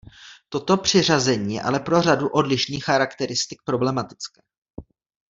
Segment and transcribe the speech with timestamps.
[0.49, 4.41] Toto přiřazení je ale pro řadu odlišných charakteristik problematické.